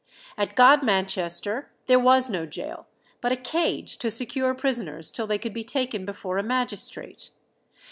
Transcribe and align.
At 0.35 0.55
Godmanchester 0.55 1.67
there 1.85 1.99
was 1.99 2.27
no 2.27 2.47
gaol, 2.47 2.87
but 3.21 3.31
a 3.31 3.35
cage 3.35 3.97
to 3.99 4.09
secure 4.09 4.55
prisoners 4.55 5.11
till 5.11 5.27
they 5.27 5.37
could 5.37 5.53
be 5.53 5.63
taken 5.63 6.05
before 6.07 6.39
a 6.39 6.43
magistrate. 6.43 7.29